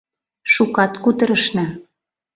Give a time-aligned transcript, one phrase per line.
[0.53, 1.65] Шукат кутырышна.